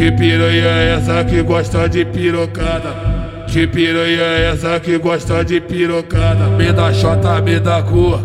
[0.00, 3.44] Que piranha é essa que gosta de pirocada?
[3.46, 6.46] Que piranha é essa que gosta de pirocada?
[6.56, 8.18] Me dá chota, me dá cor.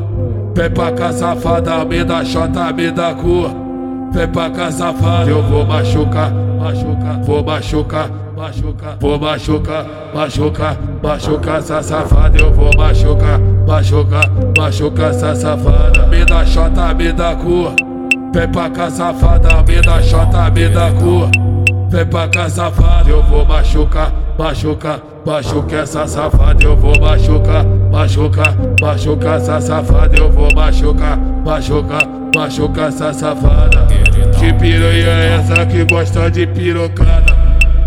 [0.56, 3.52] Vem pra cá, safada, me dá chota, me dá cor.
[4.14, 11.60] Vem pra cá, safada, eu vou machucar, machucar, vou machucar, machucar, vou machucar, machucar, machucar
[11.60, 13.38] essa safada, eu vou machucar,
[13.68, 16.08] machucar, machucar essa safada.
[16.08, 17.76] Me dá chota, me dá cor.
[18.34, 21.30] Vem pra cá, safada, me dá chota, me dá cor.
[21.90, 28.56] Vem pra cá, safada, eu vou machucar, machucar, machucar essa safada, eu vou machucar, machucar,
[28.82, 33.88] machucar essa safada, eu vou machucar, machucar, machucar essa safada.
[34.38, 37.36] Que piranha é essa que gosta de pirocada?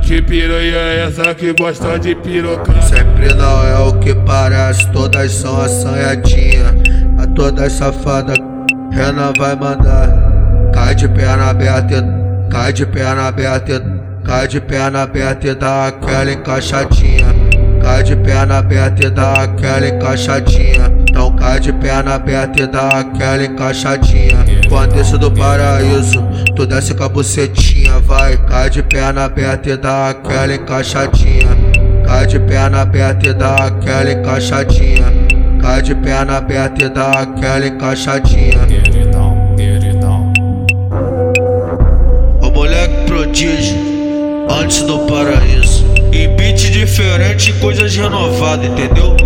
[0.02, 2.80] Que piranha é essa que gosta de pirocada?
[2.82, 6.74] Sempre não é o que parece, todas são assanhadinhas.
[7.18, 8.38] A todas safadas,
[8.90, 10.08] Renan vai mandar.
[10.72, 12.17] Cai de perna aberta
[12.50, 13.82] Cai de perna aberta,
[14.24, 17.26] cai de perna aberta e dá aquela encaixadinha.
[17.82, 20.90] Cai de perna aberta e dá aquela encaixadinha.
[21.08, 24.44] Então cai de perna aberta e dá aquela encaixadinha.
[24.68, 26.22] Quando desce do paraíso,
[26.56, 28.36] tu desce com a bucetinha, vai.
[28.38, 31.48] Cai de perna aberta e dá aquela encaixadinha.
[32.06, 35.12] Cai de perna aberta e dá aquela encaixadinha.
[35.60, 38.97] Cai de perna aberta e dá aquela encaixadinha.
[44.68, 45.86] Antes do paraíso.
[46.12, 49.16] E beat diferente, coisas renovadas, entendeu?